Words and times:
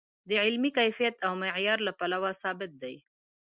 د 0.29 0.31
علمي 0.43 0.71
کیفیت 0.77 1.15
او 1.25 1.31
معیار 1.41 1.79
له 1.87 1.91
پلوه 1.99 2.31
ثابت 2.41 2.71
دی. 2.81 2.95